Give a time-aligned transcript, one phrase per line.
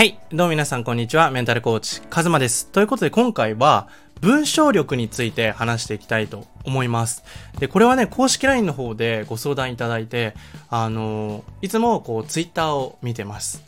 [0.00, 0.18] はい。
[0.32, 1.30] どうも皆さん、こんにちは。
[1.30, 2.68] メンタルコーチ、カズマです。
[2.68, 3.86] ということで、今回は、
[4.22, 7.22] 文章力について話していきたいと思います。
[7.58, 10.34] で、これはね、公式 LINE の方でご相談いただいて、
[10.70, 13.62] あのいつもこう、ツイッターを見てます。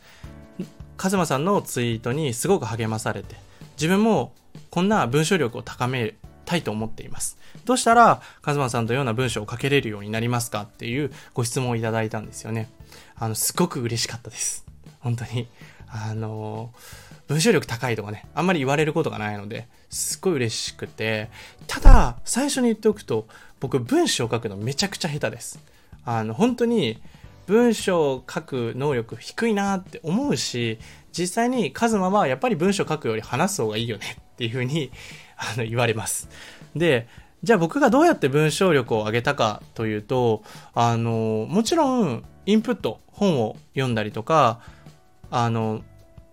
[0.97, 3.37] カズマさんのツイートにすごく励まされて、
[3.77, 4.33] 自分も
[4.71, 6.15] こんな文章力を高め
[6.47, 7.37] たいと思っています。
[7.67, 10.63] どうしたら、カズマさんというような文章を書けれるようになりますか？
[10.63, 12.71] っていうご質問をいただいたんですよね。
[13.17, 14.65] あの、すごく嬉しかったです。
[15.01, 15.47] 本当に。
[15.95, 16.73] あの
[17.29, 21.31] 文章力高いとかね、あんまり言われることがないので、すっごい嬉しくて、
[21.67, 23.27] ただ、最初に言っておくと、
[23.61, 25.61] 僕文章を書くのめちゃくちゃ下手です。
[26.05, 27.01] あの、本当に
[27.47, 30.79] 文章を書く能力低いなって思うし、
[31.13, 34.91] 実際にカズマはやっぱり文章を書くより話す方がいいよねっていうふうに
[35.37, 36.29] あの言われます。
[36.75, 37.07] で、
[37.43, 40.43] じゃあ僕がどうやって文章力を上げたかというと、
[40.75, 44.61] あの、もちろんインプット、本を読んだりとか、
[45.33, 45.83] あの、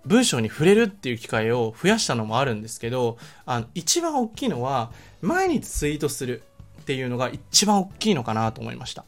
[0.05, 6.43] 文章に触れるっていう機会を増やしたのもあるんですけど、あの、一番大きいのは、毎日ツイートする
[6.81, 9.05] っていうのが一番大きいのかなと思いました。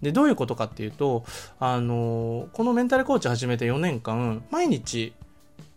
[0.00, 1.24] で、どういうことかっていうと、
[1.60, 5.12] あの、このメンタルコーチ始めて4年間、毎日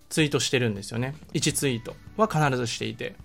[0.10, 1.16] ツイートしてるんですよね。
[1.34, 3.16] 1ツイートは必ずしていて。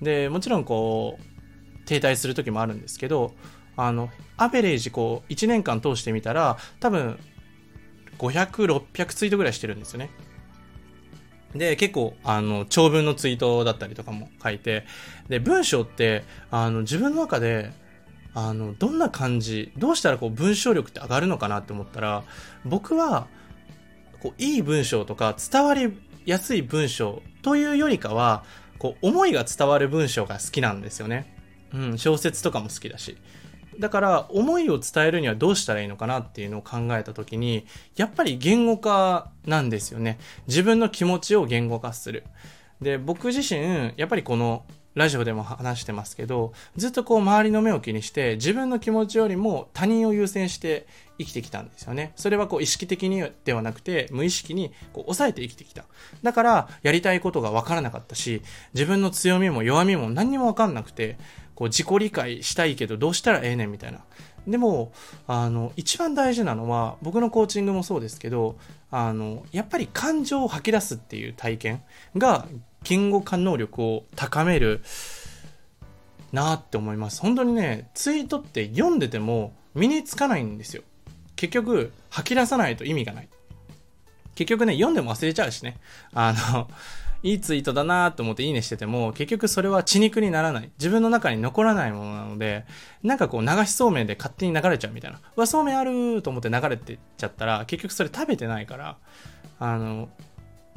[0.00, 3.32] で、もちろんこう、停滞する時もあるんですけど、
[3.76, 7.18] あの、アベレージこう、1年間通してみたら、多分、
[8.20, 10.10] 500、600ツイートぐらいしてるんですよね。
[11.54, 14.84] で、結構、あの、長文のツイートだったりとかも書いて、
[15.28, 17.72] で、文章って、あの、自分の中で、
[18.34, 22.22] あの、どんな感じ、どうしたらこう、文章力って上がるのかなって思ったら、
[22.64, 23.26] 僕は、
[24.20, 25.92] こう、いい文章とか、伝わり
[26.26, 28.44] やすい文章というよりかは、
[28.78, 31.34] こう、思いが伝わる文章が好きなんですよね。
[31.72, 33.16] うん、小説とかも好きだし。
[33.80, 40.18] だから思いを伝えるにはどうしたらいいのかなっていうのを考えた時にやっぱり言語化なんですよね。
[40.46, 42.24] 自分の気持ちを言語化する。
[42.80, 44.64] で僕自身やっぱりこの
[44.94, 50.86] ラジオでも話してますけどずっとこう周りの目を気にして自分の気持ちよりも他人を優先して
[51.18, 52.12] 生きてきたんですよね。
[52.16, 55.84] それはこう意識的にではなくて無意識にこう抑えて生きてきた。
[56.22, 58.42] だからやりたいことが分からなかったし
[58.74, 61.18] 自分の強みも弱みも何にも分かんなくて
[61.60, 64.00] こう自己理解したいけどどうしたらええねんみたいな。
[64.48, 64.92] でも、
[65.26, 68.56] あの、一番大事なのは、僕のコーチングもそうですけど、
[68.90, 71.82] あの、やっぱり感情を吐き出すっていう体験
[72.16, 72.46] が
[72.82, 74.80] 言語化能力を高める
[76.32, 77.20] なって思います。
[77.20, 80.82] 本当にね、ツイートって読んでても身につかないんですよ。
[81.36, 83.28] 結局、吐き出さないと意味がない。
[84.34, 85.76] 結局ね、読んでも忘れちゃうしね。
[86.14, 86.70] あの、
[87.22, 90.70] いいツイートだなと思っていいねしてても、結局それは血肉にならない。
[90.78, 92.64] 自分の中に残らないものなので、
[93.02, 95.20] なんかこう流しそうめんで勝手に流れちゃうみたいな。
[95.36, 98.96] うわ、そうめんあると思って流れてっちゃったら、結局それ食べてないから、
[99.58, 100.08] あの、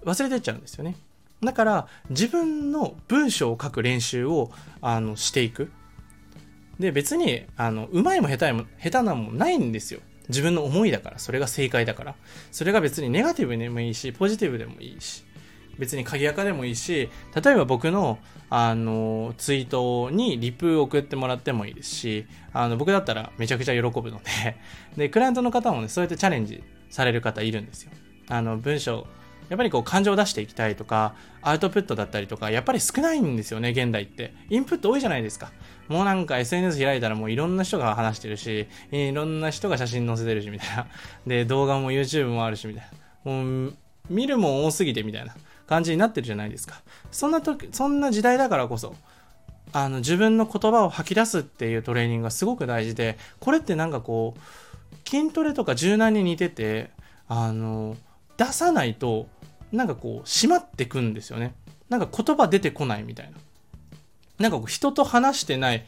[0.03, 0.95] 忘れてっちゃうんですよね。
[1.41, 4.51] だから、自分の文章を書く練習を、
[4.81, 5.71] あの、していく。
[6.79, 10.01] で、別に、あの、うまいも下手いも、下手なもないんですよ。
[10.29, 12.15] 自分の思いだから、それが正解だから。
[12.51, 15.23] それが別にネガティブでもいいし、ポジティブでもいいし。
[15.77, 18.19] 別に鍵垢でもいいし、例えば僕の、
[18.49, 24.57] あの、ツイートにリプを送ってもらってもいいですし、あの、僕だったらめちゃくちゃ喜ぶので、
[24.95, 27.91] で、クライアントの方もね、そうやってチャレンジされる方いるんですよ。
[28.29, 29.07] あの、文章、
[29.49, 34.33] やっぱりこう感情を出していきたいとか、アウトプットだったりとか、やっぱり少ないんですよね、現代って。
[34.49, 35.51] インプット多いじゃないですか。
[35.87, 40.87] もうなんか SNS 開いたらもういろんな人が話してるし、いろんな人が写真載せてるし、みたいな。
[41.27, 42.87] で、動画も YouTube もあるし、みたい
[43.25, 43.31] な。
[43.31, 43.73] もう、
[44.09, 45.35] 見るもん多すぎて、みたいな。
[45.67, 46.81] 感じになってるじゃないですか。
[47.11, 48.95] そんな時、そんな時代だからこそ、
[49.71, 56.91] あの、自分の言葉を吐き出すっていうトレーニングがすごく大事で、これってなんかこう、筋トレとか柔軟に似てて、
[57.27, 57.97] あの、
[58.37, 59.27] 出さないと、
[59.71, 61.55] なんかこう、閉まってくんですよね。
[61.89, 63.37] なんか言葉出てこないみたいな。
[64.39, 65.85] なんかこう、人と話してない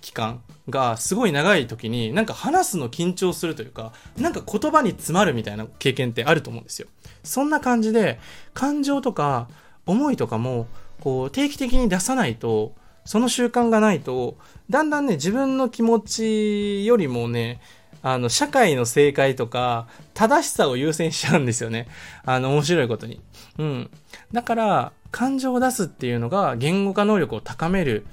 [0.00, 6.88] 期間がすごい長い時に、なんか話すの緊張するというか、なんか言葉に詰まるみたいな経験ってあると思うんですよ。
[7.22, 8.18] そんな感じで、
[8.54, 9.48] 感情とか
[9.86, 10.66] 思いとかも、
[11.00, 14.36] こう、定期的に出さないと、その習慣がないと、
[14.68, 17.60] だんだんね、自分の気持ちよりもね、
[18.02, 21.86] あの、社会の正解とか、正しさを優先しちゃうんですよね。
[22.24, 23.20] あの、面白いことに。
[23.58, 23.90] うん。
[24.32, 28.06] だから、感情を出すっていうのが、言語化能力を高める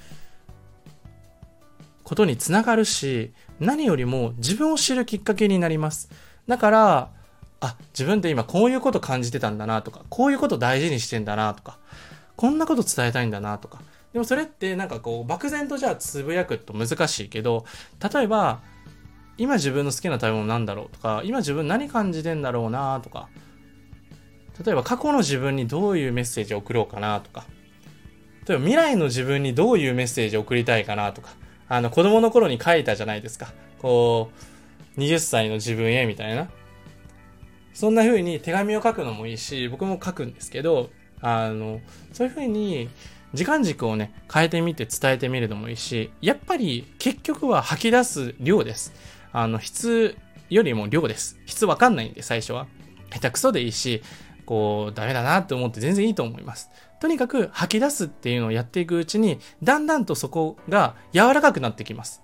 [2.08, 6.10] ことにつながるし、何よりも自分を知るきっかけになります。
[6.48, 7.12] だから、
[7.60, 11.80] あ、自分って今こういうこと感じてたんだなとか、こういうこと大事にしてんだなとか、
[12.38, 13.82] こんなこと伝えたいんだなとか。
[14.14, 17.66] でもそれってなんかこう、漠然とじゃあつぶやくと難しいけど、
[18.14, 18.62] 例えば、
[19.38, 23.28] 今自分の好きな食べ物なんだろうとか、今自分何感じてんだろうなとか、
[24.66, 27.44] 例えば過去の自分にどういうメッセージを送ろうかなとか、
[28.48, 31.32] 例えば未来の自分にどういうメッセージを送りたいかなとか、
[31.70, 33.54] あの子供の頃に書いたじゃないですか。
[33.80, 34.32] こ
[34.98, 36.50] う、20歳の自分へみたいな。
[37.74, 40.90] そんな風に手紙を書くのもいいし、僕も書くんですけど、
[41.22, 41.80] あの、
[42.12, 42.90] そういう風に
[43.34, 48.94] 時間軸をね、変えてみて伝えてみるのもいいし、やっぱり結局は吐き出す量です。
[49.32, 50.18] あの、質
[50.50, 51.40] よりも量です。
[51.46, 52.68] 質わかんないんで、最初は。
[53.12, 54.02] 下手くそでいいし、
[54.46, 56.70] こう、ダメだなって思って全然いいと思います。
[57.00, 62.24] とにかく吐き出すっていうのをやっていくうちに、だんだんとそこが柔らかくなってきます。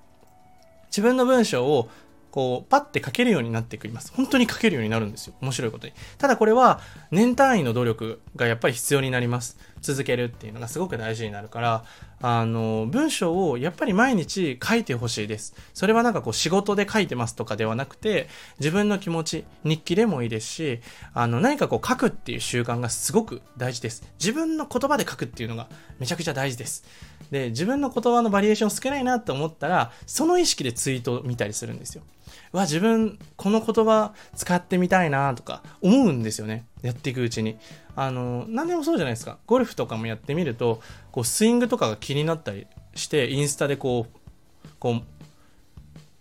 [0.87, 1.89] 自分の文章を
[2.33, 4.11] こう、パッて書けるようになってくります。
[4.11, 5.35] 本当に書けるようになるんですよ。
[5.39, 5.93] 面白いことに。
[6.17, 6.79] ただこれは、
[7.11, 9.59] 年単位の努力がやっぱり必要になります。
[9.83, 11.83] 続けるっていうのがすごく大事になるから、
[12.21, 15.53] あの、文章をやっぱり毎日書いてほしいです。
[15.75, 20.79] それはなんかこう仕事で書いてますとかではなくて、自分の気持ち、日記でもいいですし、
[21.13, 24.09] あの、何かこう書くっていう習慣がすごく大事です。
[24.19, 25.67] 自分の言葉で書くっていうのが
[25.99, 26.83] めちゃくちゃ大事です。
[27.31, 32.03] で、自分の言葉のバリエーション少ないなって思ったら、その意識でツイート見たりするんですよ。
[32.51, 36.65] わ、自分、この言葉使ってみたいなとか思うんですよね。
[36.81, 37.57] やっていくうちに。
[37.95, 39.37] あの、何でもそうじゃないですか。
[39.47, 40.81] ゴルフとかもやってみると、
[41.11, 45.01] こう、スイングとかが気になったりして、インスタでこう、こう、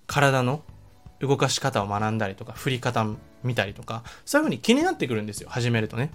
[0.06, 0.62] 体の
[1.20, 3.06] 動かし方を学んだりとか、振り方
[3.42, 5.48] 見たりとか、そういう風に気になってくるんですよ。
[5.50, 6.10] 始めるとね。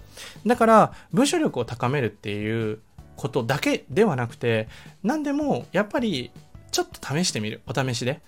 [0.46, 2.80] だから、文章力を高めるっていう
[3.18, 4.68] ことだけではなくて、
[5.02, 6.30] 何でも、やっぱり、
[6.70, 7.60] ちょっと試してみる。
[7.66, 8.22] お試しで。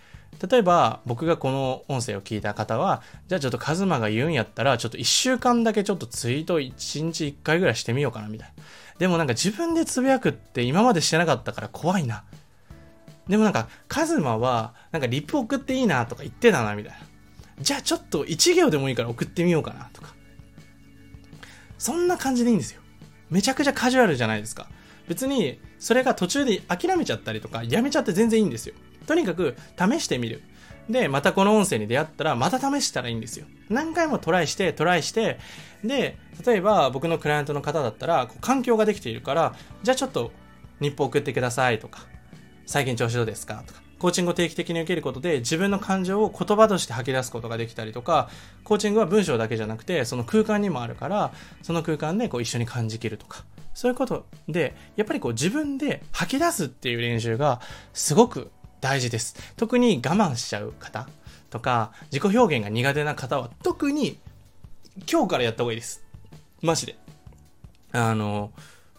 [0.48, 8.64] 例えば僕がこの音声を聞いた方は、じゃあちょっとカズマが言うんやったら、ちょっと1週間だけちょっとツイート1日1回ぐらいしてみようかなみたいな。
[8.98, 12.24] でもなんか自分でつぶやくって今までしてなかったから怖いな。
[13.28, 16.98] でもなんかカズマはなんかリップ送っていいなとか言ってたなみたいな。
[17.60, 20.14] じゃあちょっと1行でもいいから送ってみようかなとか。
[21.78, 22.80] そんな感じでいいんですよ。
[23.30, 24.68] めちゃくちゃカジュアルじゃないですか。
[25.10, 28.76] 別にそれが途中で諦めちゃったりとかやめちゃって全然いいんですよ。
[29.08, 30.40] とにかく試してみる。
[30.88, 33.46] で、またこの音声に出会ったら、また試したらいいんですよ。
[33.68, 35.38] 何回もトライして、トライして、
[35.82, 36.16] で、
[36.46, 40.30] 例えば僕のクライアントの方だったら、こう環境ができているから、じゃあちょっと
[40.78, 42.06] 日報送ってくださいとか、
[42.66, 43.64] 最近調子どうですか？
[43.66, 48.30] とか、コーチングを定期的に受けることで自分の感情を言葉として吐き出すことができたりとか、
[48.64, 53.44] コーチングは文章だけじゃなくて、その空間にもあるから、その空間でこう一緒に感じきるとか、
[53.74, 57.60] そういうことで、やっぱりこう自分で吐き出すっていう練習が
[57.92, 58.50] すごく
[58.80, 59.36] 大事です。
[59.56, 61.08] 特に我慢しちゃう方
[61.50, 64.18] とか、自己表現が苦手な方は特に
[65.10, 66.04] 今日からやった方がいいです。
[66.62, 66.96] マジで。
[67.92, 68.52] あの、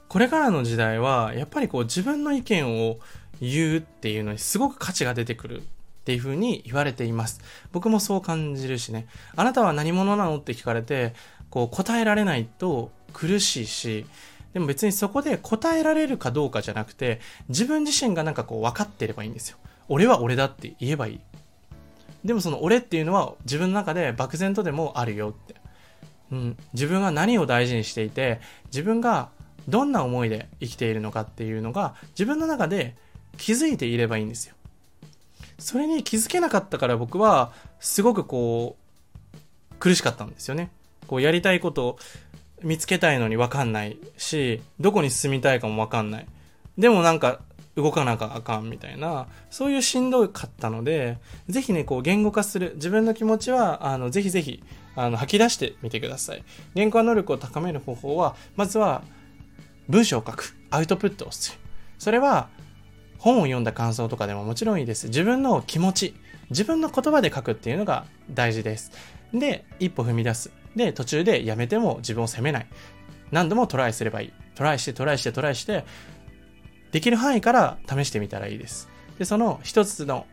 [0.08, 3.00] これからの時代は、やっぱりこう自分の意見を
[3.40, 5.64] 言うっていうのにすごく価値が出てくるっ
[6.04, 7.40] ていう風に言われています。
[7.72, 9.08] 僕もそう感じるしね。
[9.36, 11.14] あなたは何者なのって聞かれて、
[11.50, 14.06] こう答えられないと苦しいし、
[14.54, 17.20] でも別にそこで答えられるかどうかじゃなくて、
[17.50, 19.58] 自分自身がなんかこう分かってればいいんですよ。
[19.88, 21.20] 俺は俺だって言えばいい。
[22.26, 25.56] でもその俺っていうのは自分の中で漠然とでもあるよって。
[26.32, 29.30] うん、自分が何を大事にしていて、自分が
[29.68, 32.96] どんな思いで生きているのかっていうのが自分の中で
[33.38, 34.56] 気づいていればいいんですよ。
[35.60, 38.76] それに気づけなかったから僕はすごくこ
[39.34, 40.72] う苦しかったんですよね。
[41.08, 41.98] こうやりたいこと
[42.64, 46.28] 見つけたいのにわかんないし、どこに進みたいかもわかんない。
[46.78, 47.42] でもなんか
[47.76, 54.64] 動かなきゃあかんみたいな、そういうしんどかったので、ぜひね、こう言語化する、自分の気持ちは、あの、ぜひぜひ、
[54.96, 56.44] あの、吐き出してみてください。
[56.76, 59.04] 言語化能力を高める方法は、まずは、
[59.88, 61.58] 文章を書く、アウトプットをする。
[61.98, 62.50] それは、
[63.18, 65.08] 本を読んだ感想とかでももちろんいいです。
[65.08, 66.16] 自分の気持ち、
[66.50, 68.92] 自分の言葉で書くっていうのが大事です。
[69.34, 70.52] で、一歩踏み出す。
[70.76, 72.68] で、途中でやめても自分を責めない。
[73.32, 74.34] 何度もトライすればいい。
[74.56, 75.86] トライしてトライしてトライして、
[76.92, 78.90] できる範囲から試してみたらいいです。
[79.18, 80.26] で、その一つの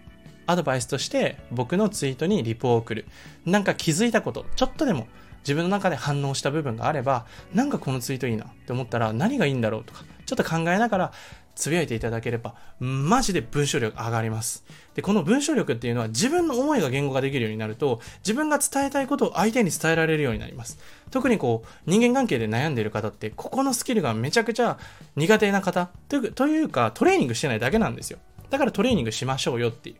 [0.47, 3.07] アドバイスとして僕のツイートにリプを送る。
[3.45, 5.07] なんか気づいたこと、ちょっとでも
[5.41, 11.13] 自分の中で反応した部分があれば、なんかこのツイートいいなって思ったら何がいいんだろうとか、ちょっと考えながら
[11.59, 14.65] つぶやいていただければ、マジで文章力上がります。
[14.95, 20.79] で、この文章力っていうのは自分の思いが言語化できるようになると、自分が伝えたいことを相手に伝えられるようになります。
[21.11, 24.79] 特にこう、人間関係で悩んでいる方って、ここのスキルがめちゃくちゃ
[25.17, 28.21] 苦手な方というというか、トレーニングしてないだけなんですよ。
[28.51, 29.95] だからトレーニングしましょうよってい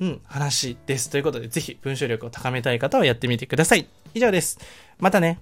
[0.00, 1.10] う、うん、話です。
[1.10, 3.86] ということで、ぜひ文章力を高めたい方はやってみてください。
[4.14, 4.58] 以上です。
[4.98, 5.38] またね。